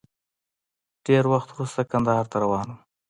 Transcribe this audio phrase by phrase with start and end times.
[1.05, 2.79] ډېر وخت وروسته کندهار ته روان وم.